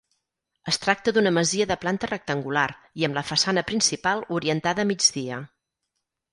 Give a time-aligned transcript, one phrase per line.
[0.69, 2.65] Es tracta d'una masia de planta rectangular
[3.03, 5.43] i amb la façana principal orientada a migdia.